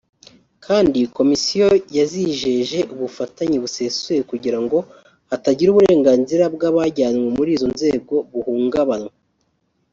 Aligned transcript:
kandi 0.65 0.99
Komisiyo 1.17 1.67
yazijeje 1.97 2.79
ubufatanye 2.93 3.57
busesuye 3.63 4.19
kugira 4.31 4.57
ngo 4.63 4.77
hatagira 5.29 5.69
uburenganzira 5.71 6.43
bw’abajyanywe 6.55 7.27
muri 7.37 7.49
izo 7.57 7.67
nzego 7.75 8.15
buhungabanywa 8.31 9.13